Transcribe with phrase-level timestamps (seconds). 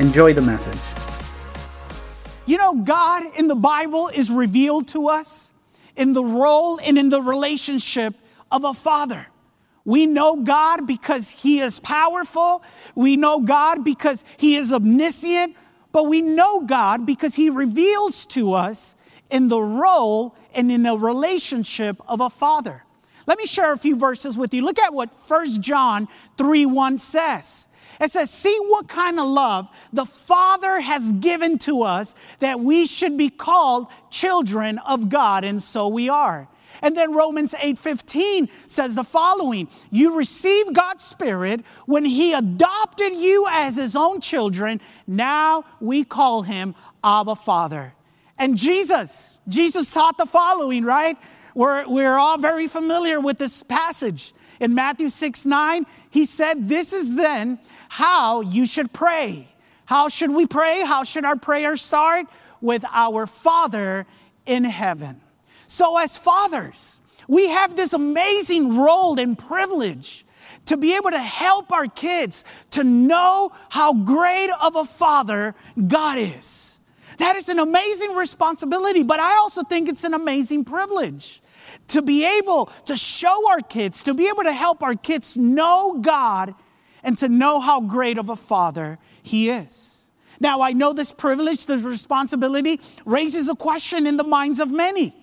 [0.00, 0.80] Enjoy the message.
[2.46, 5.52] You know, God in the Bible is revealed to us
[5.94, 8.14] in the role and in the relationship
[8.50, 9.26] of a father.
[9.84, 12.64] We know God because He is powerful.
[12.94, 15.54] We know God because He is omniscient.
[15.92, 18.94] But we know God because He reveals to us
[19.30, 22.84] in the role and in the relationship of a father.
[23.26, 24.64] Let me share a few verses with you.
[24.64, 26.08] Look at what 1 John
[26.38, 27.68] 3 1 says.
[28.00, 32.86] It says, See what kind of love the Father has given to us that we
[32.86, 36.48] should be called children of God, and so we are.
[36.82, 43.46] And then Romans 8:15 says the following, you received God's spirit when he adopted you
[43.50, 46.74] as his own children, now we call him
[47.04, 47.92] Abba Father.
[48.38, 51.18] And Jesus, Jesus taught the following, right?
[51.54, 54.32] We're, we're all very familiar with this passage.
[54.60, 57.58] In Matthew 6 9, he said, This is then
[57.90, 59.48] how you should pray.
[59.84, 60.82] How should we pray?
[60.82, 62.26] How should our prayer start?
[62.60, 64.06] With our Father
[64.46, 65.20] in heaven.
[65.66, 70.24] So, as fathers, we have this amazing role and privilege
[70.66, 75.56] to be able to help our kids to know how great of a father
[75.88, 76.78] God is.
[77.18, 81.42] That is an amazing responsibility, but I also think it's an amazing privilege
[81.88, 85.98] to be able to show our kids, to be able to help our kids know
[86.00, 86.54] God
[87.02, 90.10] and to know how great of a father He is.
[90.40, 95.14] Now, I know this privilege, this responsibility raises a question in the minds of many.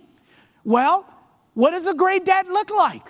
[0.63, 1.11] Well,
[1.55, 3.07] what does a great dad look like?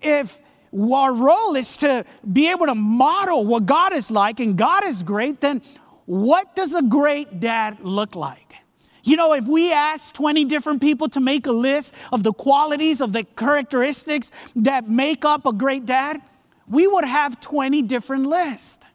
[0.00, 0.40] If
[0.72, 5.02] our role is to be able to model what God is like and God is
[5.02, 5.60] great, then
[6.06, 8.54] what does a great dad look like?
[9.02, 13.00] You know, if we ask 20 different people to make a list of the qualities,
[13.00, 16.20] of the characteristics that make up a great dad,
[16.70, 18.86] we would have 20 different lists.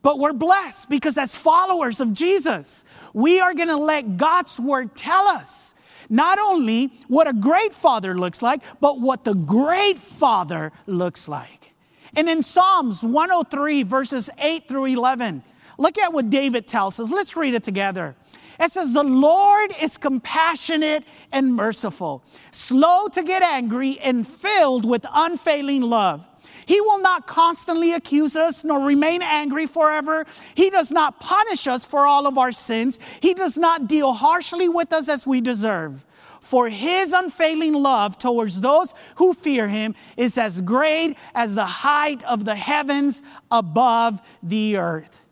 [0.00, 4.96] But we're blessed because as followers of Jesus, we are going to let God's word
[4.96, 5.74] tell us
[6.08, 11.72] not only what a great father looks like, but what the great father looks like.
[12.16, 15.44] And in Psalms 103, verses 8 through 11,
[15.78, 17.10] Look at what David tells us.
[17.10, 18.14] Let's read it together.
[18.60, 25.04] It says, The Lord is compassionate and merciful, slow to get angry, and filled with
[25.12, 26.28] unfailing love.
[26.66, 30.24] He will not constantly accuse us nor remain angry forever.
[30.54, 32.98] He does not punish us for all of our sins.
[33.20, 36.04] He does not deal harshly with us as we deserve.
[36.40, 42.22] For his unfailing love towards those who fear him is as great as the height
[42.24, 45.22] of the heavens above the earth.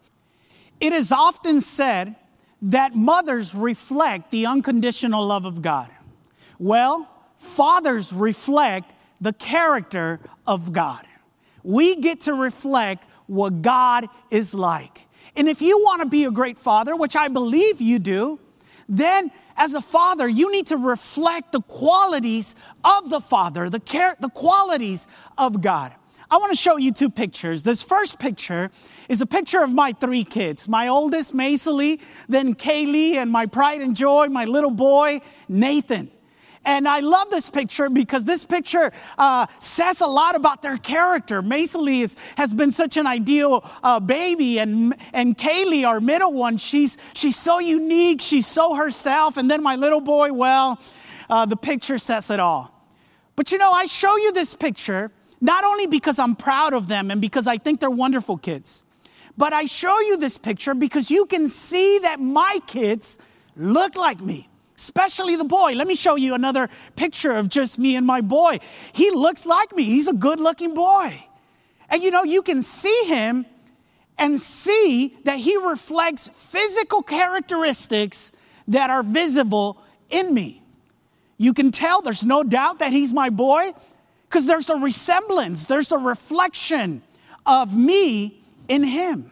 [0.80, 2.16] It is often said
[2.62, 5.90] that mothers reflect the unconditional love of God.
[6.58, 11.06] Well, fathers reflect the character of God.
[11.62, 15.06] We get to reflect what God is like.
[15.36, 18.40] And if you want to be a great father, which I believe you do,
[18.88, 22.54] then as a father, you need to reflect the qualities
[22.84, 25.06] of the father, the, care, the qualities
[25.38, 25.94] of God.
[26.30, 27.64] I want to show you two pictures.
[27.64, 28.70] This first picture
[29.08, 33.80] is a picture of my three kids my oldest, Maisily, then Kaylee, and my pride
[33.80, 36.10] and joy, my little boy, Nathan.
[36.64, 41.42] And I love this picture because this picture uh, says a lot about their character.
[41.42, 46.58] Maisily is, has been such an ideal uh, baby, and, and Kaylee, our middle one,
[46.58, 49.38] she's, she's so unique, she's so herself.
[49.38, 50.78] And then my little boy, well,
[51.30, 52.76] uh, the picture says it all.
[53.36, 55.10] But you know, I show you this picture
[55.40, 58.84] not only because I'm proud of them and because I think they're wonderful kids,
[59.38, 63.18] but I show you this picture because you can see that my kids
[63.56, 64.49] look like me,
[64.80, 65.72] especially the boy.
[65.74, 68.58] Let me show you another picture of just me and my boy.
[68.94, 71.22] He looks like me, he's a good looking boy.
[71.90, 73.44] And you know, you can see him
[74.16, 78.32] and see that he reflects physical characteristics
[78.68, 80.62] that are visible in me.
[81.36, 83.72] You can tell there's no doubt that he's my boy
[84.28, 87.02] because there's a resemblance, there's a reflection
[87.44, 89.30] of me in him.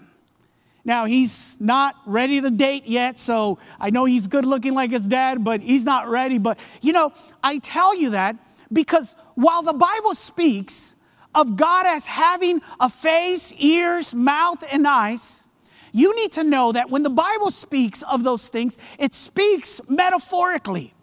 [0.88, 5.06] Now, he's not ready to date yet, so I know he's good looking like his
[5.06, 6.38] dad, but he's not ready.
[6.38, 7.12] But, you know,
[7.44, 8.36] I tell you that
[8.72, 10.96] because while the Bible speaks
[11.34, 15.50] of God as having a face, ears, mouth, and eyes,
[15.92, 20.94] you need to know that when the Bible speaks of those things, it speaks metaphorically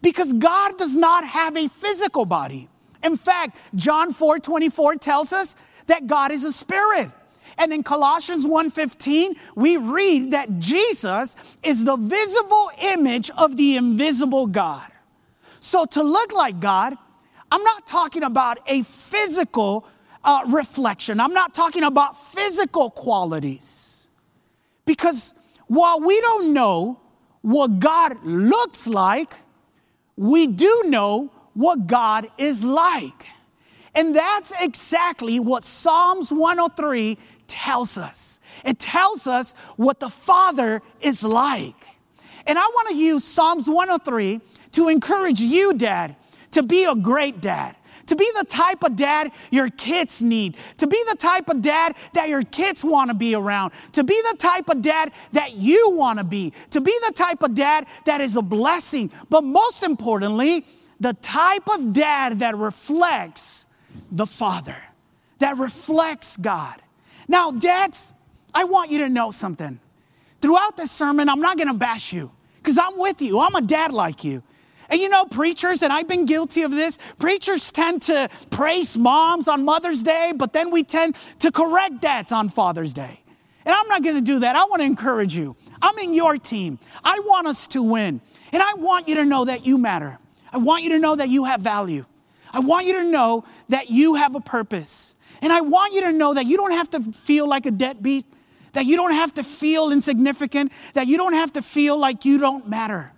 [0.00, 2.70] because God does not have a physical body.
[3.02, 5.54] In fact, John 4 24 tells us
[5.84, 7.12] that God is a spirit.
[7.58, 14.46] And in Colossians 1:15, we read that Jesus is the visible image of the invisible
[14.46, 14.90] God.
[15.60, 16.96] So to look like God,
[17.50, 19.86] I'm not talking about a physical
[20.24, 21.20] uh, reflection.
[21.20, 24.08] I'm not talking about physical qualities.
[24.84, 25.34] Because
[25.68, 27.00] while we don't know
[27.42, 29.34] what God looks like,
[30.16, 33.28] we do know what God is like.
[33.94, 37.16] And that's exactly what Psalms 103
[37.48, 38.40] tells us.
[38.64, 41.76] It tells us what the Father is like.
[42.46, 44.40] And I want to use Psalms 103
[44.72, 46.16] to encourage you, Dad,
[46.52, 47.76] to be a great dad
[48.06, 51.94] to be the type of dad your kids need, to be the type of dad
[52.12, 55.90] that your kids want to be around, to be the type of dad that you
[55.90, 59.82] want to be, to be the type of dad that is a blessing, but most
[59.82, 60.64] importantly,
[61.00, 63.66] the type of dad that reflects
[64.10, 64.76] the Father,
[65.38, 66.80] that reflects God.
[67.28, 68.12] Now, dads,
[68.54, 69.80] I want you to know something.
[70.40, 73.40] Throughout this sermon, I'm not going to bash you because I'm with you.
[73.40, 74.42] I'm a dad like you.
[74.90, 79.48] And you know, preachers, and I've been guilty of this, preachers tend to praise moms
[79.48, 83.20] on Mother's Day, but then we tend to correct dads on Father's Day.
[83.66, 84.56] And I'm not to do that.
[84.56, 85.56] I want to encourage you.
[85.80, 86.78] I'm in your team.
[87.02, 88.20] I want us to win.
[88.52, 90.18] And I want you to know that you matter.
[90.52, 92.04] I want you to know that you have value.
[92.52, 95.13] I want you to know that you have a purpose.
[95.44, 98.24] And I want you to know that you don't have to feel like a deadbeat,
[98.72, 102.38] that you don't have to feel insignificant, that you don't have to feel like you
[102.38, 103.12] don't matter.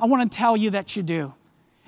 [0.00, 1.34] I want to tell you that you do.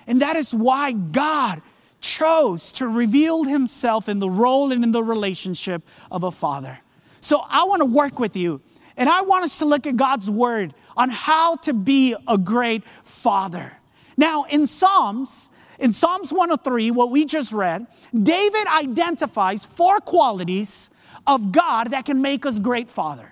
[0.06, 1.62] And that is why God
[2.02, 6.78] chose to reveal himself in the role and in the relationship of a father.
[7.22, 8.60] So I want to work with you
[8.98, 12.84] and I want us to look at God's word on how to be a great
[13.04, 13.72] father.
[14.18, 20.90] Now, in Psalms, in Psalms 103, what we just read, David identifies four qualities
[21.26, 23.28] of God that can make us great fathers.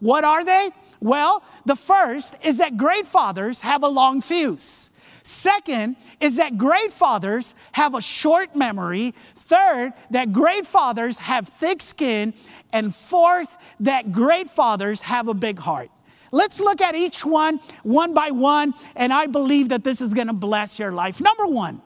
[0.00, 0.70] What are they?
[1.00, 4.90] Well, the first is that great fathers have a long fuse.
[5.22, 9.14] Second is that great fathers have a short memory.
[9.34, 12.34] Third, that great fathers have thick skin.
[12.72, 15.90] And fourth, that great fathers have a big heart.
[16.30, 20.32] Let's look at each one one by one, and I believe that this is to
[20.32, 21.20] bless your life.
[21.20, 21.82] Number one,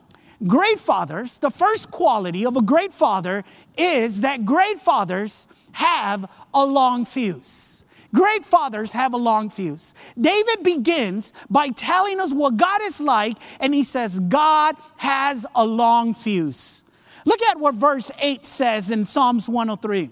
[0.46, 3.44] great fathers, the first quality of a great father
[3.76, 7.84] is that great fathers have a long fuse.
[8.14, 9.94] Great fathers have a long fuse.
[10.20, 15.64] David begins by telling us what God is like, and he says, God has a
[15.64, 16.84] long fuse.
[17.24, 20.10] Look at what verse 8 says in Psalms 103.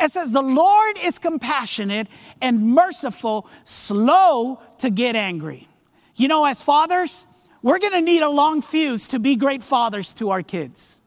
[0.00, 2.08] It says, The Lord is compassionate
[2.40, 5.68] and merciful, slow to get angry.
[6.14, 7.26] You know, as fathers,
[7.62, 11.02] we're gonna need a long fuse to be great fathers to our kids.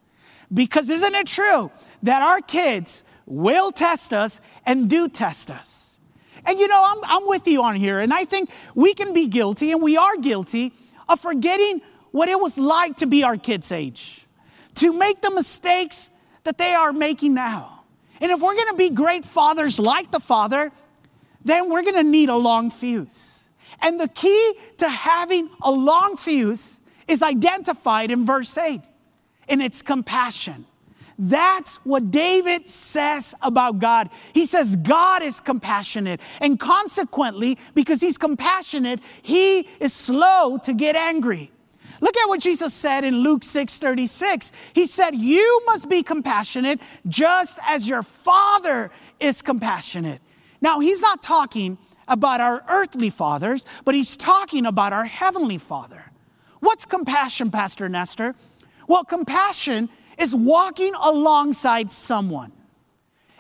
[0.53, 1.71] Because isn't it true
[2.03, 5.99] that our kids will test us and do test us?
[6.45, 9.27] And you know, I'm, I'm with you on here, and I think we can be
[9.27, 10.73] guilty, and we are guilty,
[11.07, 14.25] of forgetting what it was like to be our kids' age,
[14.75, 16.09] to make the mistakes
[16.43, 17.80] that they are making now.
[18.21, 20.71] And if we're gonna be great fathers like the Father,
[21.43, 23.49] then we're gonna need a long fuse.
[23.81, 28.81] And the key to having a long fuse is identified in verse 8,
[29.49, 30.65] and it's compassion.
[31.17, 34.09] That's what David says about God.
[34.33, 36.19] He says God is compassionate.
[36.39, 41.51] And consequently, because he's compassionate, he is slow to get angry.
[42.01, 44.51] Look at what Jesus said in Luke 6 36.
[44.73, 50.19] He said, You must be compassionate just as your Father is compassionate.
[50.59, 51.77] Now, he's not talking
[52.07, 56.03] about our earthly fathers, but he's talking about our heavenly Father.
[56.59, 58.35] What's compassion, Pastor Nestor?
[58.87, 59.89] Well, compassion
[60.19, 62.51] is walking alongside someone.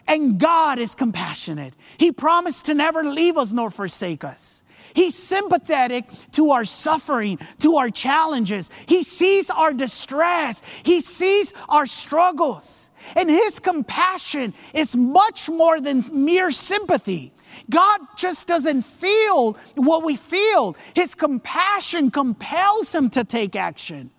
[0.07, 1.73] And God is compassionate.
[1.97, 4.63] He promised to never leave us nor forsake us.
[4.93, 8.69] He's sympathetic to our suffering, to our challenges.
[8.87, 10.61] He sees our distress.
[10.83, 12.89] He sees our struggles.
[13.15, 17.33] And His compassion is much more than mere sympathy.
[17.69, 20.75] God just doesn't feel what we feel.
[20.95, 24.11] His compassion compels Him to take action.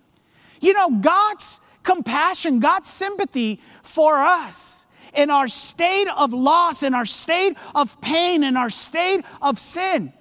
[0.61, 7.05] You know, God's compassion, God's sympathy for us in our state of loss, in our
[7.05, 10.13] state of pain, in our state of sin.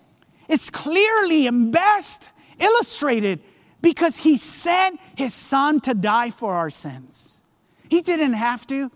[0.53, 2.31] It's clearly and best
[2.61, 3.41] illustrated
[3.81, 7.43] because he sent his son to die for our sins.
[7.89, 8.93] He didn't have to,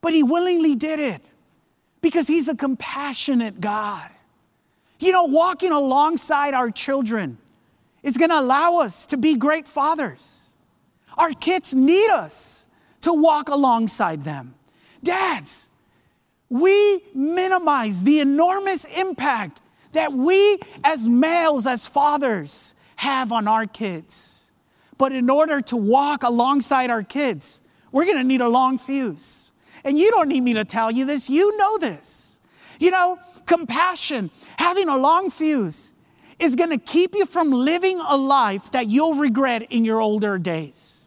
[0.00, 1.22] but he willingly did it
[2.00, 4.10] Because He's a compassionate God.
[4.98, 7.38] You know, walking alongside our children
[8.02, 10.56] is going to allow us to be great fathers.
[11.16, 12.68] Our kids need us
[13.02, 14.56] to walk alongside them.
[15.04, 15.70] Dads,
[16.48, 19.60] we minimize the enormous impact
[19.94, 24.52] that we as males, as fathers, have on our kids.
[24.98, 29.52] But in order to walk alongside our kids, we're gonna need a long fuse.
[29.84, 32.40] And you don't need me to tell you this, you know this.
[32.78, 35.92] You know, compassion, having a long fuse,
[36.38, 41.03] is gonna keep you from living a life that you'll regret in your older days.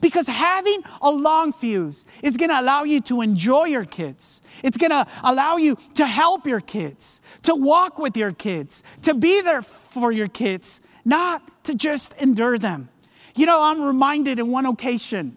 [0.00, 4.40] Because having a long fuse is going to allow you to enjoy your kids.
[4.64, 9.14] It's going to allow you to help your kids, to walk with your kids, to
[9.14, 12.88] be there for your kids, not to just endure them.
[13.36, 15.36] You know, I'm reminded in one occasion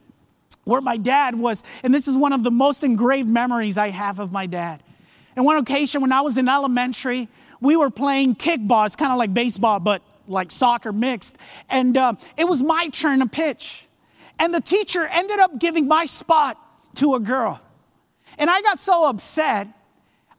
[0.64, 4.20] where my dad was, and this is one of the most engraved memories I have
[4.20, 4.82] of my dad.
[5.36, 7.28] In one occasion when I was in elementary,
[7.60, 8.86] we were playing kickball.
[8.86, 11.38] It's kind of like baseball, but like soccer mixed.
[11.70, 13.88] And uh, it was my turn to pitch.
[14.40, 16.58] And the teacher ended up giving my spot
[16.96, 17.62] to a girl.
[18.38, 19.68] And I got so upset,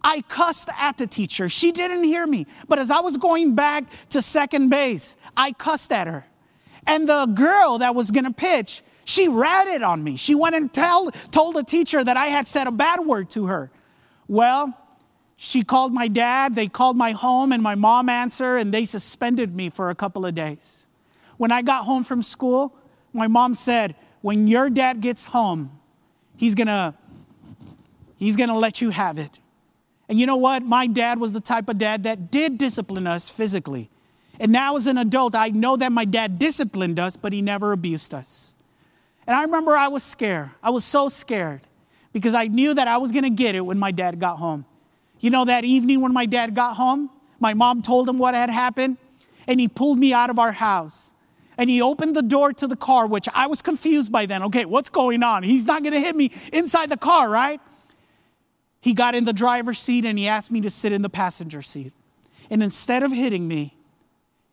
[0.02, 1.48] I cussed at the teacher.
[1.48, 2.46] She didn't hear me.
[2.68, 6.26] But as I was going back to second base, I cussed at her.
[6.86, 10.16] And the girl that was gonna pitch, she ratted on me.
[10.16, 13.46] She went and tell, told the teacher that I had said a bad word to
[13.46, 13.70] her.
[14.28, 14.78] Well,
[15.36, 19.54] she called my dad, they called my home, and my mom answered, and they suspended
[19.54, 20.88] me for a couple of days.
[21.36, 22.76] When I got home from school,
[23.14, 25.70] my mom said, when your dad gets home,
[26.36, 26.94] he's gonna,
[28.16, 29.38] he's gonna let you have it.
[30.08, 30.62] And you know what?
[30.62, 33.88] My dad was the type of dad that did discipline us physically.
[34.40, 37.72] And now as an adult, I know that my dad disciplined us, but he never
[37.72, 38.56] abused us.
[39.26, 40.50] And I remember I was scared.
[40.62, 41.60] I was so scared
[42.12, 44.66] because I knew that I was gonna get it when my dad got home.
[45.20, 47.08] You know, that evening when my dad got home,
[47.40, 48.98] my mom told him what had happened,
[49.46, 51.13] and he pulled me out of our house
[51.56, 54.42] and he opened the door to the car, which I was confused by then.
[54.44, 55.42] Okay, what's going on?
[55.42, 57.60] He's not gonna hit me inside the car, right?
[58.80, 61.62] He got in the driver's seat and he asked me to sit in the passenger
[61.62, 61.92] seat.
[62.50, 63.76] And instead of hitting me,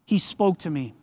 [0.05, 0.93] he spoke to me.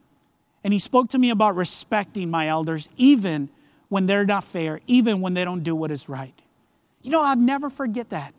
[0.64, 3.50] And he spoke to me about respecting my elders, even
[3.88, 6.34] when they're not fair, even when they don't do what is right.
[7.02, 8.34] You know, I'll never forget that.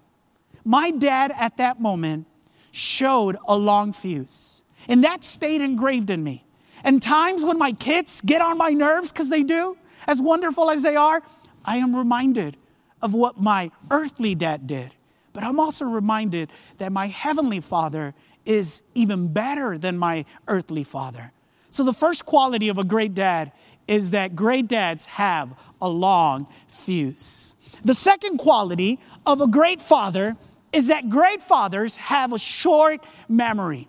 [0.66, 2.28] My dad at that moment
[2.72, 6.46] showed a long fuse, and that stayed engraved in me.
[6.84, 10.84] And times when my kids get on my nerves, because they do, as wonderful as
[10.84, 11.22] they are,
[11.66, 12.58] I am reminded
[13.02, 14.92] of what my earthly dad did.
[15.34, 18.14] But I'm also reminded that my heavenly father
[18.46, 21.32] is even better than my earthly father.
[21.70, 23.52] So, the first quality of a great dad
[23.88, 27.56] is that great dads have a long fuse.
[27.84, 30.36] The second quality of a great father
[30.74, 33.88] is that great fathers have a short memory.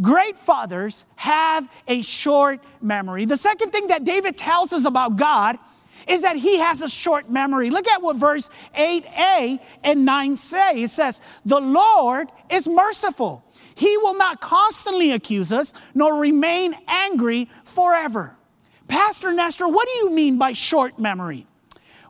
[0.00, 3.26] Great fathers have a short memory.
[3.26, 5.58] The second thing that David tells us about God
[6.08, 7.70] is that he has a short memory.
[7.70, 10.82] Look at what verse 8a and 9 say.
[10.82, 13.44] It says, The Lord is merciful.
[13.74, 18.34] He will not constantly accuse us, nor remain angry forever.
[18.88, 21.46] Pastor Nestor, what do you mean by short memory?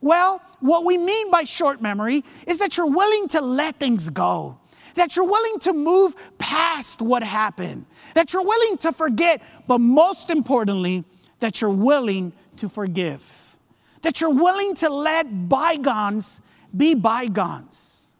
[0.00, 4.60] Well, what we mean by short memory is that you're willing to let things go
[4.94, 10.30] that you're willing to move past what happened, that you're willing to forget, but most
[10.30, 11.04] importantly,
[11.40, 13.56] that you're willing to forgive,
[14.02, 16.40] that you're willing to let bygones
[16.76, 18.12] be bygones.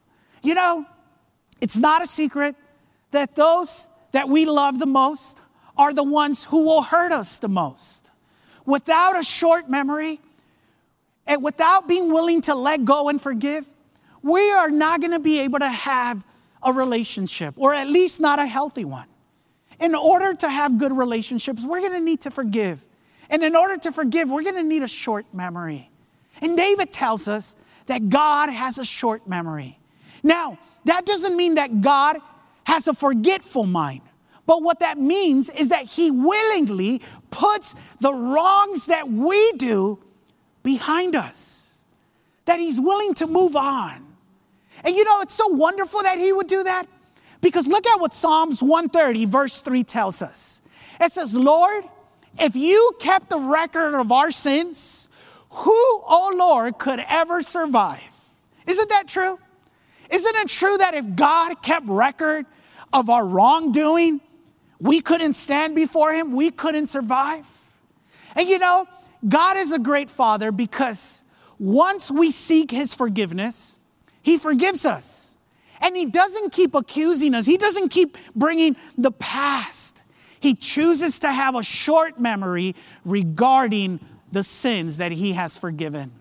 [0.43, 0.87] You know,
[1.61, 2.57] it's not a secret
[3.11, 5.41] that those that we love the most
[5.77, 8.11] are the ones who will hurt us the most.
[8.67, 10.21] Without a short memory,
[11.27, 13.67] and without being willing to let go and forgive,
[14.23, 16.25] we are not going to be able to have
[16.63, 19.07] a relationship, or at least not a healthy one.
[19.81, 22.87] In order to have good relationships, we're gonna need to forgive.
[23.31, 25.91] And in order to forgive, we're gonna need a short memory.
[26.43, 29.79] And David tells us that God has a short memory.
[30.23, 32.19] Now, that doesn't mean that God
[32.65, 34.03] has a forgetful mind.
[34.47, 39.99] But what that means is that he willingly puts the wrongs that we do
[40.63, 41.79] behind us,
[42.47, 44.10] that he's willing to move on.
[44.85, 46.87] And you know, it's so wonderful that he would do that
[47.41, 50.63] because look at what Psalms 130, verse 3 tells us.
[51.01, 51.85] It says, Lord,
[52.39, 55.09] if you kept the record of our sins,
[55.51, 58.05] who, oh Lord, could ever survive?
[58.67, 59.39] Isn't that true?
[60.11, 62.47] Isn't it true that if God kept record
[62.93, 64.21] of our wrongdoing,
[64.79, 67.47] we couldn't stand before Him, we couldn't survive?
[68.37, 68.87] And you know,
[69.29, 71.25] God is a great Father because
[71.59, 73.80] once we seek His forgiveness,
[74.23, 75.39] he forgives us.
[75.81, 80.05] And he doesn't keep accusing us, he doesn't keep bringing the past.
[80.41, 82.75] He chooses to have a short memory
[83.05, 84.01] regarding
[84.33, 86.13] the sins that he has forgiven.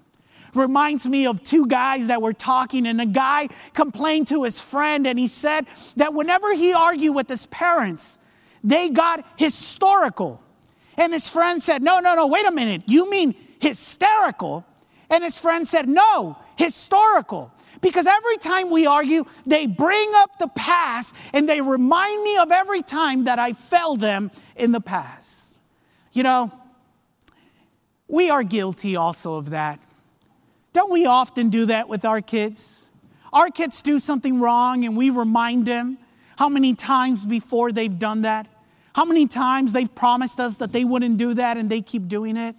[0.54, 5.06] Reminds me of two guys that were talking, and a guy complained to his friend,
[5.06, 8.20] and he said that whenever he argued with his parents,
[8.64, 10.42] they got historical.
[10.98, 12.84] And his friend said, No, no, no, wait a minute.
[12.88, 14.66] You mean hysterical?
[15.10, 17.52] And his friend said, No, historical.
[17.82, 22.52] Because every time we argue, they bring up the past and they remind me of
[22.52, 25.58] every time that I failed them in the past.
[26.12, 26.52] You know,
[28.10, 29.80] we are guilty also of that.
[30.74, 32.90] Don't we often do that with our kids?
[33.32, 35.98] Our kids do something wrong and we remind them
[36.38, 38.48] how many times before they've done that?
[38.94, 42.36] How many times they've promised us that they wouldn't do that and they keep doing
[42.36, 42.56] it?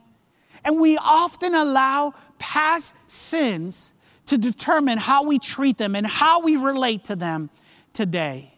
[0.64, 3.94] And we often allow past sins
[4.26, 7.50] to determine how we treat them and how we relate to them
[7.92, 8.54] today.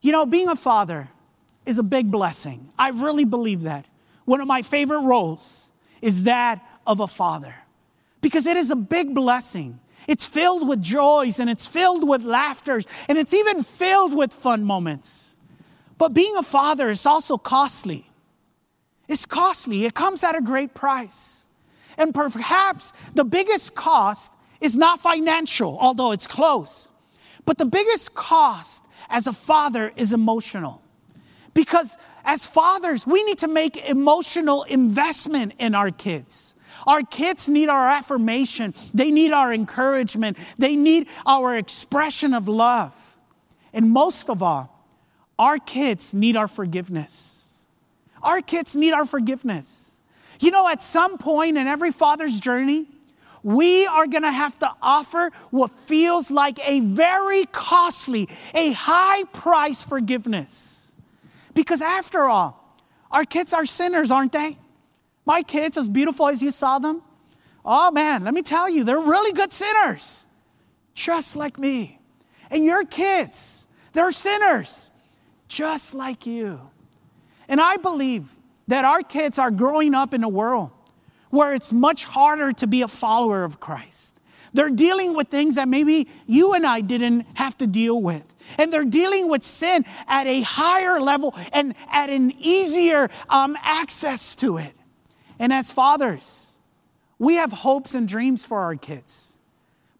[0.00, 1.08] You know, being a father
[1.66, 2.70] is a big blessing.
[2.78, 3.86] I really believe that.
[4.24, 7.54] One of my favorite roles is that of a father
[8.20, 9.80] because it is a big blessing.
[10.08, 14.64] It's filled with joys and it's filled with laughters and it's even filled with fun
[14.64, 15.36] moments.
[15.98, 18.05] But being a father is also costly.
[19.08, 21.48] It's costly, it comes at a great price.
[21.98, 26.90] And perhaps the biggest cost is not financial, although it's close.
[27.44, 30.82] But the biggest cost as a father is emotional.
[31.54, 36.54] Because as fathers, we need to make emotional investment in our kids.
[36.86, 38.74] Our kids need our affirmation.
[38.92, 40.36] They need our encouragement.
[40.58, 43.16] They need our expression of love.
[43.72, 44.72] And most of all,
[45.38, 47.45] our kids need our forgiveness.
[48.26, 50.00] Our kids need our forgiveness.
[50.40, 52.86] You know, at some point in every father's journey,
[53.44, 59.22] we are going to have to offer what feels like a very costly, a high
[59.32, 60.92] price forgiveness.
[61.54, 62.76] Because after all,
[63.12, 64.58] our kids are sinners, aren't they?
[65.24, 67.02] My kids, as beautiful as you saw them,
[67.64, 70.26] oh man, let me tell you, they're really good sinners,
[70.94, 72.00] just like me.
[72.50, 74.90] And your kids, they're sinners,
[75.46, 76.60] just like you.
[77.48, 78.32] And I believe
[78.68, 80.70] that our kids are growing up in a world
[81.30, 84.20] where it's much harder to be a follower of Christ.
[84.52, 88.24] They're dealing with things that maybe you and I didn't have to deal with.
[88.58, 94.34] And they're dealing with sin at a higher level and at an easier um, access
[94.36, 94.72] to it.
[95.38, 96.56] And as fathers,
[97.18, 99.38] we have hopes and dreams for our kids.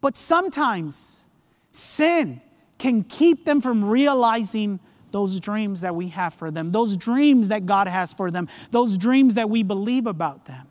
[0.00, 1.26] But sometimes
[1.70, 2.40] sin
[2.78, 4.80] can keep them from realizing
[5.16, 8.98] those dreams that we have for them, those dreams that God has for them, those
[8.98, 10.66] dreams that we believe about them.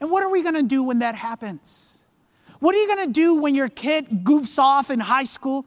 [0.00, 2.04] And what are we going to do when that happens?
[2.58, 5.66] What are you going to do when your kid goofs off in high school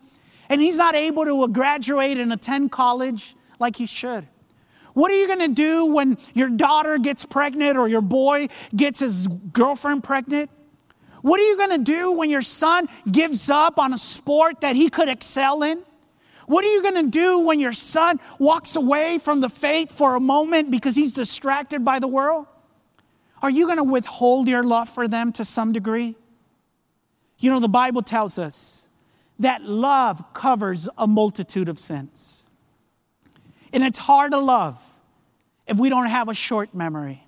[0.50, 4.28] and he's not able to graduate and attend college like he should?
[4.94, 9.00] What are you going to do when your daughter gets pregnant or your boy gets
[9.00, 10.50] his girlfriend pregnant?
[11.22, 14.76] What are you going to do when your son gives up on a sport that
[14.76, 15.84] he could excel in?
[16.48, 20.16] What are you going to do when your son walks away from the faith for
[20.16, 22.48] a moment because he's distracted by the world?
[23.42, 26.16] Are you going to withhold your love for them to some degree?
[27.38, 28.90] You know, the Bible tells us
[29.40, 32.50] that love covers a multitude of sins.
[33.74, 34.82] And it's hard to love
[35.68, 37.28] if we don't have a short memory.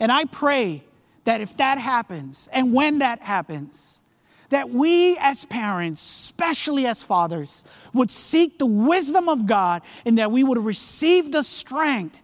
[0.00, 0.82] And I pray
[1.24, 4.02] that if that happens, and when that happens,
[4.50, 10.30] that we as parents, especially as fathers, would seek the wisdom of God and that
[10.30, 12.18] we would receive the strength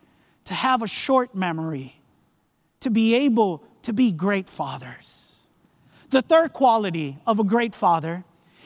[0.45, 2.01] to have a short memory,
[2.81, 5.47] to be able to be great fathers.
[6.11, 8.25] The third quality of a great father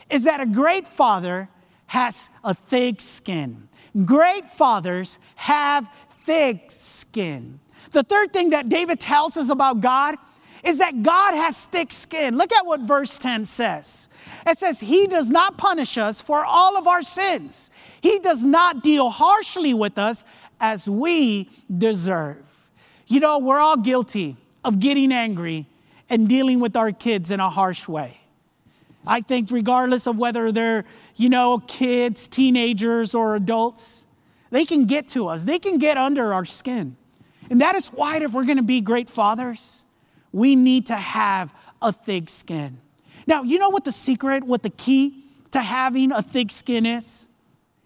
[0.09, 1.49] is that a great father
[1.87, 3.67] has a thick skin.
[4.05, 5.89] Great fathers have
[6.25, 7.59] thick skin.
[7.91, 10.15] The third thing that David tells us about God
[10.63, 12.37] is that God has thick skin.
[12.37, 14.09] Look at what verse 10 says.
[14.45, 18.83] It says, He does not punish us for all of our sins, He does not
[18.83, 20.25] deal harshly with us
[20.59, 22.71] as we deserve.
[23.07, 25.65] You know, we're all guilty of getting angry
[26.09, 28.19] and dealing with our kids in a harsh way.
[29.07, 34.07] I think, regardless of whether they're, you know, kids, teenagers, or adults,
[34.51, 36.97] they can get to us, they can get under our skin.
[37.49, 39.85] And that is why, if we're to be great fathers,
[40.31, 42.79] we need to have a thick skin.
[43.27, 47.27] Now, you know what the secret, what the key to having a thick skin is?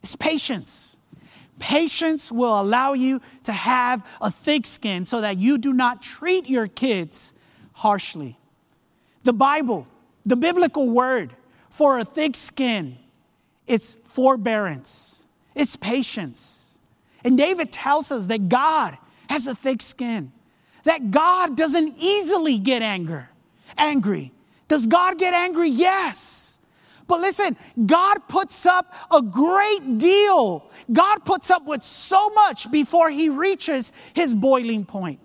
[0.02, 1.00] It's patience.
[1.60, 6.50] Patience will allow you to have a thick skin so that you do not treat
[6.50, 7.34] your kids
[7.74, 8.38] harshly.
[9.24, 9.88] The Bible,
[10.24, 11.36] the biblical word
[11.70, 12.98] for a thick skin,
[13.68, 15.26] it's forbearance,
[15.56, 16.80] it's patience.
[17.24, 18.98] And David tells us that God
[19.30, 20.34] has a thick skin,
[20.84, 23.30] that God doesn't easily get anger,
[23.78, 24.32] angry.
[24.68, 25.70] Does God get angry?
[25.70, 26.60] Yes.
[27.08, 30.70] But listen, God puts up a great deal.
[30.92, 35.20] God puts up with so much before he reaches his boiling point.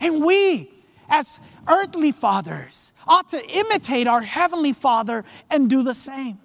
[0.00, 0.70] And we,
[1.08, 1.38] as
[1.68, 6.38] earthly fathers, ought to imitate our heavenly Father and do the same.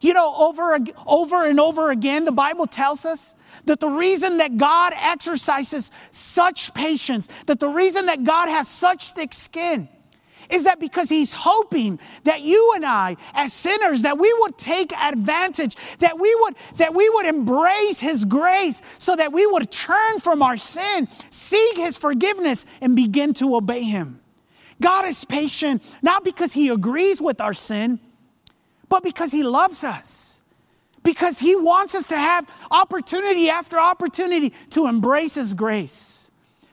[0.00, 3.34] You know, over, over and over again, the Bible tells us
[3.64, 9.10] that the reason that God exercises such patience, that the reason that God has such
[9.12, 9.88] thick skin,
[10.50, 14.92] is that because he's hoping that you and I as sinners that we would take
[14.96, 20.18] advantage that we would that we would embrace his grace so that we would turn
[20.18, 24.20] from our sin seek his forgiveness and begin to obey him.
[24.80, 28.00] God is patient not because he agrees with our sin
[28.88, 30.42] but because he loves us
[31.04, 36.18] because he wants us to have opportunity after opportunity to embrace his grace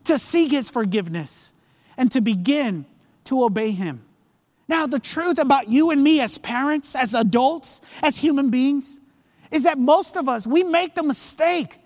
[0.06, 1.54] to seek his forgiveness
[1.98, 2.86] and to begin
[3.26, 4.04] to obey him.
[4.68, 9.00] Now, the truth about you and me as parents, as adults, as human beings,
[9.52, 11.80] is that most of us, we make the mistake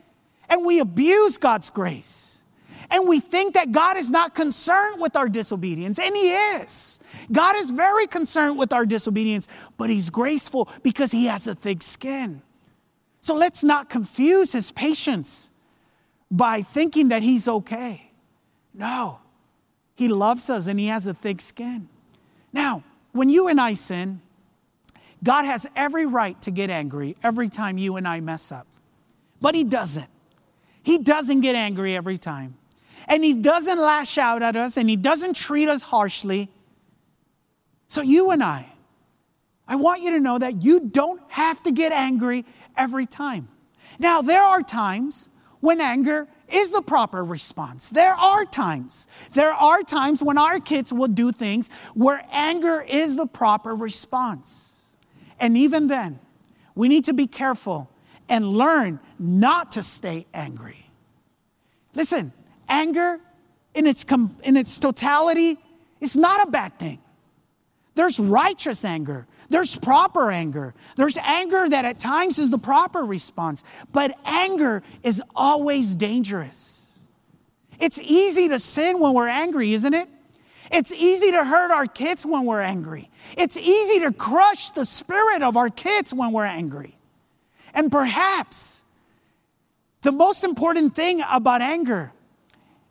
[0.47, 2.28] and we abuse God's grace.
[2.91, 6.99] And we think that God is not concerned with our disobedience, and He is.
[7.31, 9.47] God is very concerned with our disobedience,
[9.77, 12.41] but He's graceful because He has a thick skin.
[13.21, 15.51] So let's not confuse His patience
[16.31, 18.11] by thinking that He's okay.
[18.73, 19.19] No,
[19.99, 21.89] he loves us and He has a thick skin.
[22.53, 24.21] Now, when you and I sin,
[25.21, 28.65] God has every right to get angry every time you and I mess up.
[29.41, 30.07] But He doesn't.
[30.83, 32.55] He doesn't get angry every time.
[33.09, 36.49] And He doesn't lash out at us and He doesn't treat us harshly.
[37.87, 38.71] So, you and I,
[39.67, 42.45] I want you to know that you don't have to get angry
[42.77, 43.49] every time.
[43.97, 47.89] Now, there are times when anger is the proper response.
[47.89, 53.15] There are times, there are times when our kids will do things where anger is
[53.15, 54.97] the proper response.
[55.39, 56.19] And even then,
[56.75, 57.89] we need to be careful
[58.27, 60.89] and learn not to stay angry.
[61.93, 62.31] Listen,
[62.69, 63.19] anger
[63.73, 65.57] in its, com- in its totality
[65.99, 66.99] is not a bad thing.
[67.95, 70.73] There's righteous anger, there's proper anger.
[70.95, 77.07] There's anger that at times is the proper response, but anger is always dangerous.
[77.79, 80.07] It's easy to sin when we're angry, isn't it?
[80.71, 83.09] It's easy to hurt our kids when we're angry.
[83.37, 86.95] It's easy to crush the spirit of our kids when we're angry.
[87.73, 88.85] And perhaps
[90.01, 92.11] the most important thing about anger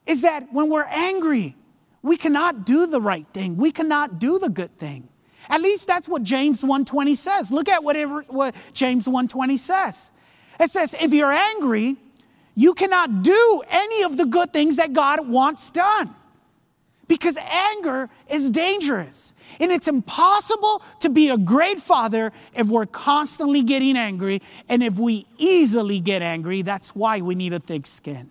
[0.09, 1.55] is that when we're angry,
[2.03, 3.57] we cannot do the right thing.
[3.57, 5.09] We cannot do the good thing.
[5.49, 7.53] At least that's what James 1:20 says.
[7.53, 10.11] Look at whatever what James 1:20 says.
[10.59, 11.97] It says, if you're angry,
[12.55, 16.15] you cannot do any of the good things that God wants done.
[17.07, 19.33] Because anger is dangerous.
[19.61, 24.43] And it's impossible to be a great father if we're constantly getting angry.
[24.69, 28.31] And if we easily get angry, that's why we need a thick skin.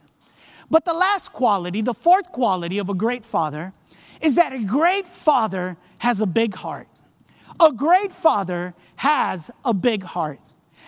[0.69, 3.73] But the last quality, the fourth quality of a great father,
[4.21, 6.88] is that a great father has a big heart.
[7.60, 10.39] A great father has a big heart.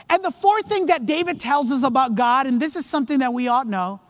[0.09, 3.33] And the fourth thing that David tells us about God, and this is something that
[3.33, 4.01] we ought to know,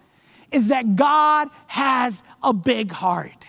[0.52, 3.46] is that God has a big heart.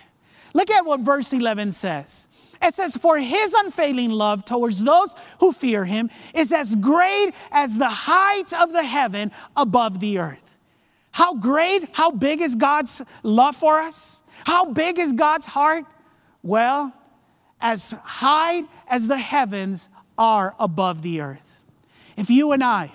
[0.52, 2.28] Look at what verse 11 says.
[2.60, 7.78] It says, For his unfailing love towards those who fear him is as great as
[7.78, 10.49] the height of the heaven above the earth.
[11.10, 14.22] How great, how big is God's love for us?
[14.44, 15.84] How big is God's heart?
[16.42, 16.92] Well,
[17.60, 21.64] as high as the heavens are above the earth.
[22.16, 22.92] If you and I,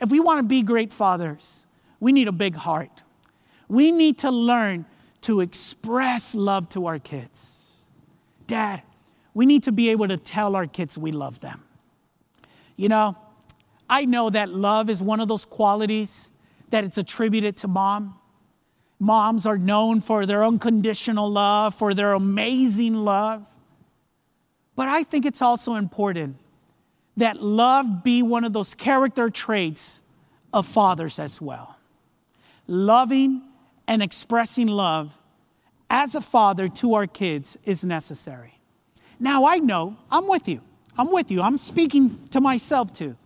[0.00, 1.66] if we want to be great fathers,
[2.00, 3.02] we need a big heart.
[3.68, 4.84] We need to learn
[5.22, 7.88] to express love to our kids.
[8.46, 8.82] Dad,
[9.32, 11.62] we need to be able to tell our kids we love them.
[12.76, 13.16] You know,
[13.88, 16.30] I know that love is one of those qualities
[16.74, 18.18] that it's attributed to mom.
[18.98, 23.46] Moms are known for their unconditional love, for their amazing love.
[24.74, 26.36] But I think it's also important
[27.16, 30.02] that love be one of those character traits
[30.52, 31.76] of fathers as well.
[32.66, 33.42] Loving
[33.86, 35.16] and expressing love
[35.88, 38.58] as a father to our kids is necessary.
[39.20, 40.60] Now, I know, I'm with you.
[40.98, 41.40] I'm with you.
[41.40, 43.16] I'm speaking to myself too.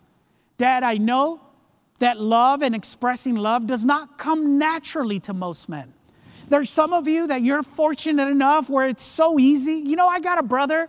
[0.59, 1.41] Dad, I know
[1.99, 5.93] that love and expressing love does not come naturally to most men.
[6.49, 9.83] There's some of you that you're fortunate enough where it's so easy.
[9.89, 10.89] You know, I got a brother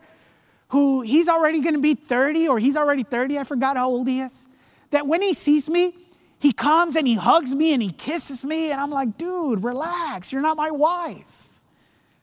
[0.69, 4.07] who he's already going to be 30 or he's already 30, I forgot how old
[4.07, 4.47] he is,
[4.91, 5.93] that when he sees me,
[6.39, 10.31] he comes and he hugs me and he kisses me, and I'm like, dude, relax,
[10.31, 11.59] you're not my wife.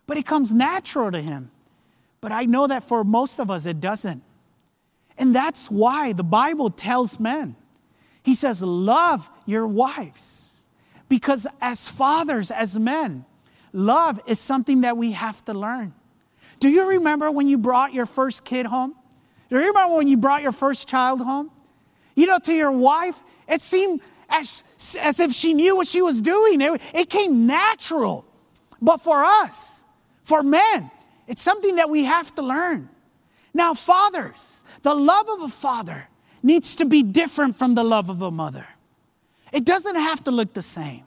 [0.07, 1.51] But it comes natural to him.
[2.20, 4.22] But I know that for most of us, it doesn't.
[5.18, 7.57] And that's why the Bible tells men,
[8.27, 10.67] He says, love your wives.
[11.09, 13.25] Because as fathers, as men,
[13.73, 15.95] love is something that we have to learn.
[16.59, 18.97] Do you remember when you brought your first kid home?
[19.49, 21.53] Do you remember when you brought your first child home?
[22.17, 24.65] You know, to your wife, it seemed as,
[25.01, 26.61] as if she knew what she was doing.
[26.61, 28.27] It, it came natural.
[28.83, 29.85] But for us,
[30.25, 30.91] for men,
[31.29, 32.89] it's something that we have to learn.
[33.55, 36.09] Now, fathers, the love of a father
[36.42, 38.66] needs to be different from the love of a mother.
[39.53, 41.05] It doesn't have to look the same,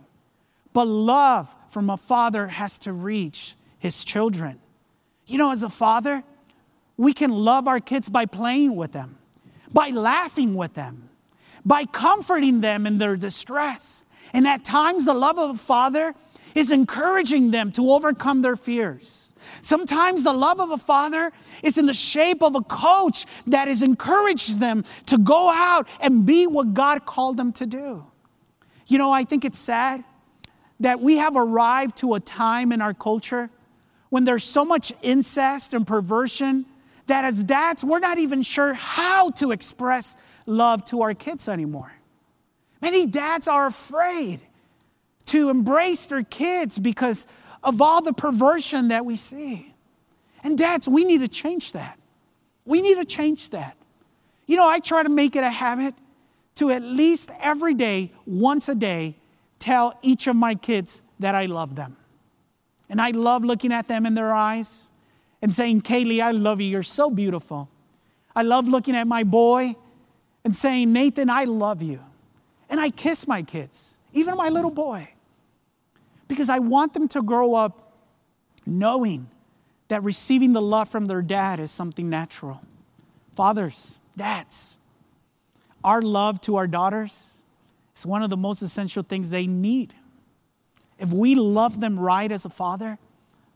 [0.74, 4.60] but love from a father has to reach his children.
[5.26, 6.24] You know, as a father,
[6.98, 9.18] we can love our kids by playing with them,
[9.72, 11.10] by laughing with them,
[11.66, 14.06] by comforting them in their distress.
[14.34, 16.14] And at times, the love of a father
[16.56, 19.29] is encouraging them to overcome their fears.
[19.62, 21.32] Sometimes the love of a father
[21.64, 26.26] is in the shape of a coach that has encouraged them to go out and
[26.26, 28.06] be what God called them to do.
[28.88, 30.04] You know, I think it's sad
[30.80, 33.50] that we have arrived to a time in our culture
[34.10, 36.66] when there's so much incest and perversion
[37.08, 41.92] that as dads, we're not even sure how to express love to our kids anymore.
[42.82, 44.40] Many dads are afraid
[45.26, 47.28] to embrace their kids because
[47.64, 49.74] of all the perversion that we see.
[50.44, 52.00] And dads, we need to change that.
[52.66, 53.76] We need to change that.
[54.48, 55.94] You know, I try to make it a habit
[56.56, 59.16] to at least every day, once a day,
[59.60, 61.98] tell each of my kids that I love them.
[62.90, 64.92] And I love looking at them in their eyes
[65.42, 66.68] and saying, Kaylee, I love you.
[66.68, 67.70] You're so beautiful.
[68.36, 69.76] I love looking at my boy
[70.44, 72.00] and saying, Nathan, I love you.
[72.70, 75.10] And I kiss my kids, even my little boy,
[76.30, 77.92] because I want them to grow up
[78.66, 79.28] knowing
[79.90, 82.62] that receiving the love from their dad is something natural.
[83.34, 84.78] Fathers, dads,
[85.84, 87.40] our love to our daughters
[87.96, 89.94] is one of the most essential things they need.
[91.00, 93.00] If we love them right as a father,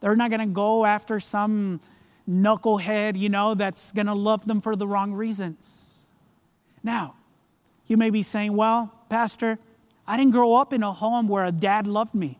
[0.00, 1.80] they're not to go after some
[2.28, 6.08] knucklehead, you know, that's to love them for the wrong reasons.
[6.82, 7.14] Now,
[7.86, 9.58] you may be saying, well, Pastor,
[10.06, 12.38] I didn't grow up in a home where a dad loved me.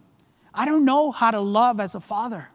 [0.54, 2.48] I don't know how to love as a father.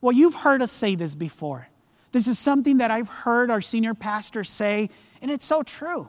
[0.00, 1.68] Well, you've heard us say this before.
[2.12, 4.90] This is something that I've heard our senior pastor say,
[5.22, 6.08] and it's so true.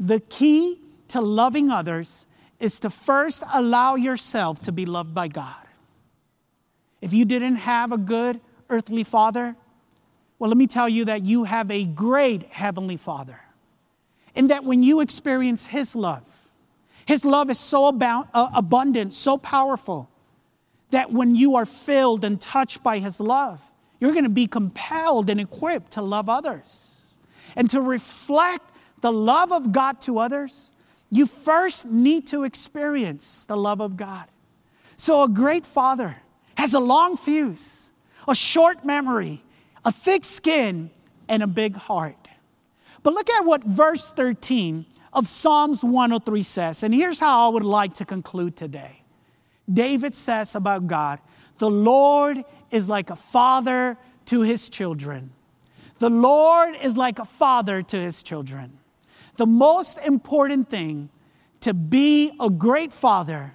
[0.00, 0.78] The key
[1.08, 2.26] to loving others
[2.58, 5.64] is to first allow yourself to be loved by God.
[7.00, 9.56] If you didn't have a good earthly father,
[10.38, 13.40] well, let me tell you that you have a great heavenly father.
[14.34, 16.54] And that when you experience his love,
[17.06, 20.08] his love is so abound, uh, abundant, so powerful,
[20.92, 25.28] that when you are filled and touched by his love, you're going to be compelled
[25.28, 27.16] and equipped to love others
[27.56, 30.72] and to reflect the love of God to others,
[31.10, 34.28] you first need to experience the love of God.
[34.96, 36.16] So, a great father
[36.56, 37.92] has a long fuse,
[38.28, 39.42] a short memory,
[39.84, 40.90] a thick skin,
[41.28, 42.28] and a big heart.
[43.02, 46.82] But look at what verse 13 of Psalms 103 says.
[46.82, 49.01] And here's how I would like to conclude today.
[49.72, 51.20] David says about God,
[51.58, 53.96] the Lord is like a father
[54.26, 55.32] to his children.
[55.98, 58.78] The Lord is like a father to his children.
[59.36, 61.10] The most important thing
[61.60, 63.54] to be a great father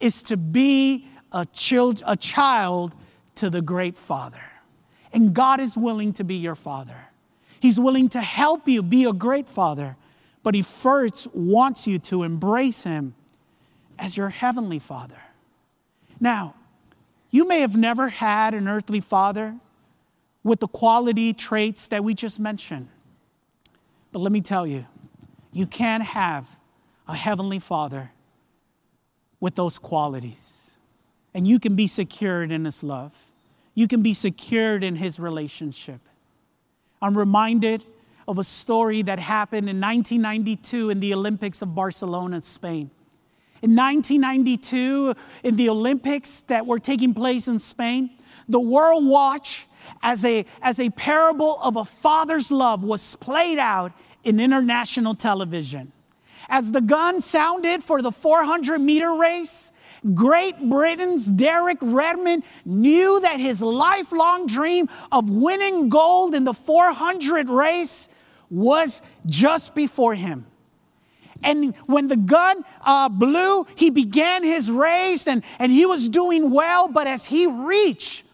[0.00, 2.94] is to be a child, a child
[3.36, 4.42] to the great father.
[5.12, 7.08] And God is willing to be your father.
[7.60, 9.96] He's willing to help you be a great father,
[10.42, 13.14] but He first wants you to embrace Him
[13.98, 15.20] as your heavenly father.
[16.20, 16.54] Now,
[17.30, 19.56] you may have never had an earthly father
[20.42, 22.88] with the quality traits that we just mentioned.
[24.12, 24.86] But let me tell you,
[25.52, 26.58] you can have
[27.06, 28.12] a heavenly father
[29.40, 30.78] with those qualities.
[31.34, 33.30] And you can be secured in his love.
[33.74, 36.00] You can be secured in his relationship.
[37.00, 37.84] I'm reminded
[38.26, 42.90] of a story that happened in 1992 in the Olympics of Barcelona, Spain.
[43.60, 48.10] In 1992, in the Olympics that were taking place in Spain,
[48.48, 49.66] the world watch
[50.02, 53.92] as a, as a parable of a father's love was played out
[54.24, 55.92] in international television.
[56.48, 59.72] As the gun sounded for the 400 meter race,
[60.14, 67.48] Great Britain's Derek Redmond knew that his lifelong dream of winning gold in the 400
[67.48, 68.08] race
[68.50, 70.46] was just before him.
[71.42, 76.50] And when the gun uh, blew, he began his race and, and he was doing
[76.50, 76.88] well.
[76.88, 78.24] But as he reached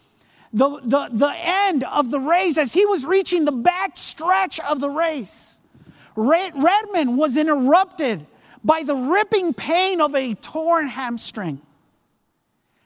[0.53, 4.81] the, the, the end of the race, as he was reaching the back stretch of
[4.81, 5.61] the race,
[6.17, 8.27] Redmond was interrupted
[8.65, 11.61] by the ripping pain of a torn hamstring.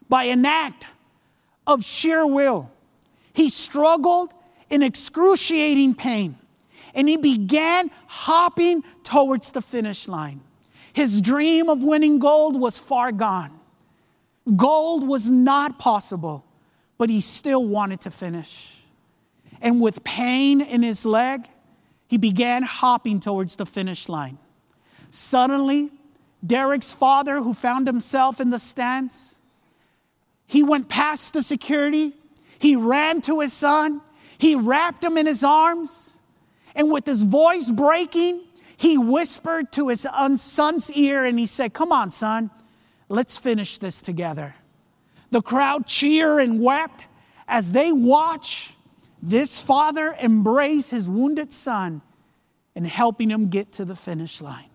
[0.09, 0.87] By an act
[1.67, 2.73] of sheer will,
[3.35, 4.33] he struggled
[4.71, 6.39] in excruciating pain
[6.99, 10.41] and he began hopping towards the finish line.
[10.93, 13.57] His dream of winning gold was far gone.
[14.57, 16.45] Gold was not possible,
[16.99, 18.83] but he still wanted to finish.
[19.61, 21.47] And with pain in his leg,
[22.09, 24.39] he began hopping towards the finish line.
[25.09, 25.91] Suddenly,
[26.45, 29.39] Derek's father, who found himself in the stands,
[30.49, 32.15] he went past the security.
[32.59, 34.01] He ran to his son.
[34.37, 36.18] He wrapped him in his arms.
[36.75, 38.43] And with his voice breaking,
[38.77, 42.51] he whispered to his son's ear and he said, Come on, son,
[43.09, 44.55] let's finish this together.
[45.31, 47.05] The crowd cheered and wept
[47.47, 48.75] as they watch
[49.23, 52.03] this father embrace his wounded son
[52.77, 54.71] and helping him get to the finish line.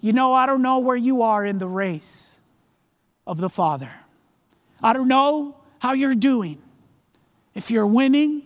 [0.00, 2.40] You know, I don't know where you are in the race
[3.26, 3.90] of the Father.
[4.82, 6.60] I don't know how you're doing.
[7.54, 8.42] If you're winning,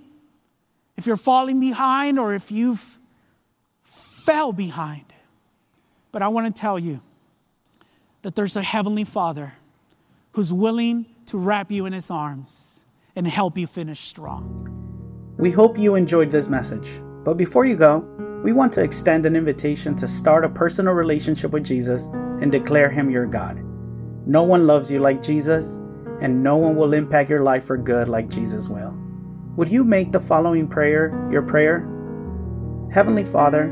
[0.97, 2.99] if you're falling behind, or if you've
[3.83, 5.05] fell behind.
[6.13, 7.01] But I want to tell you
[8.23, 9.55] that there's a heavenly Father
[10.33, 14.71] who's willing to wrap you in his arms and help you finish strong.
[15.39, 17.01] We hope you enjoyed this message.
[17.25, 17.99] But before you go,
[18.45, 22.07] we want to extend an invitation to start a personal relationship with Jesus
[22.41, 23.59] and declare him your God.
[24.27, 25.81] No one loves you like Jesus,
[26.21, 28.99] and no one will impact your life for good like Jesus will.
[29.57, 31.79] Would you make the following prayer your prayer?
[32.91, 33.71] Heavenly Father,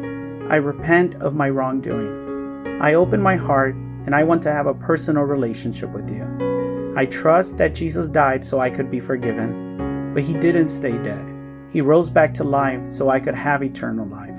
[0.49, 2.79] I repent of my wrongdoing.
[2.81, 6.93] I open my heart and I want to have a personal relationship with you.
[6.97, 11.27] I trust that Jesus died so I could be forgiven, but he didn't stay dead.
[11.69, 14.39] He rose back to life so I could have eternal life.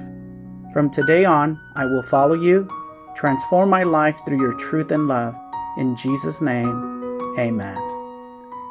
[0.72, 2.70] From today on, I will follow you,
[3.18, 5.36] transform my life through your truth and love.
[5.78, 7.78] In Jesus' name, amen.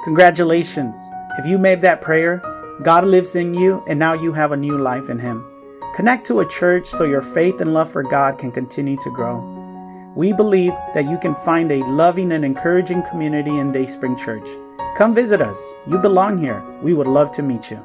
[0.05, 0.97] Congratulations!
[1.39, 2.43] If you made that prayer,
[2.81, 5.47] God lives in you and now you have a new life in Him.
[5.95, 9.41] Connect to a church so your faith and love for God can continue to grow.
[10.17, 14.49] We believe that you can find a loving and encouraging community in Dayspring Church.
[14.97, 15.75] Come visit us.
[15.87, 16.63] You belong here.
[16.83, 17.85] We would love to meet you.